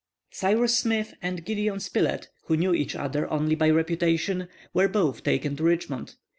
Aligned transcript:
Cyrus 0.31 0.79
Smith 0.79 1.13
and 1.21 1.45
Gideon 1.45 1.79
Spilett, 1.79 2.29
who 2.45 2.57
knew 2.57 2.73
each 2.73 2.95
other 2.95 3.29
only 3.31 3.53
by 3.53 3.69
reputation, 3.69 4.47
were 4.73 4.87
both 4.87 5.23
taken 5.23 5.55
to 5.57 5.63
Richmond. 5.63 6.15